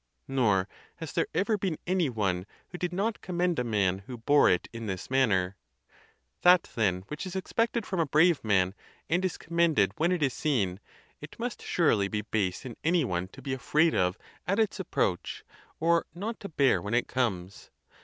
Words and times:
Nor 0.27 0.67
has 0.95 1.13
there 1.13 1.27
ever 1.35 1.59
been 1.59 1.77
any 1.85 2.09
one 2.09 2.47
who 2.69 2.79
did 2.79 2.91
not 2.91 3.21
commend 3.21 3.59
a 3.59 3.63
man 3.63 3.99
who 4.07 4.17
bore 4.17 4.49
it 4.49 4.67
in 4.73 4.87
this 4.87 5.11
manner. 5.11 5.55
That, 6.41 6.71
then, 6.73 7.03
which 7.07 7.27
is 7.27 7.35
expected 7.35 7.85
from 7.85 7.99
a 7.99 8.07
brave 8.07 8.43
man, 8.43 8.73
and 9.11 9.23
is 9.23 9.37
commended 9.37 9.91
when 9.97 10.11
it 10.11 10.23
is 10.23 10.33
seen, 10.33 10.79
it 11.21 11.37
must 11.37 11.61
sure 11.61 11.93
ly 11.95 12.07
be 12.07 12.21
base 12.23 12.65
in 12.65 12.77
any 12.83 13.05
one 13.05 13.27
to 13.27 13.43
be 13.43 13.53
afraid 13.53 13.93
of 13.93 14.17
at 14.47 14.57
its 14.57 14.79
approach, 14.79 15.43
or 15.79 16.07
not 16.15 16.39
to 16.39 16.49
bear 16.49 16.81
when 16.81 16.95
it 16.95 17.07
comes. 17.07 17.69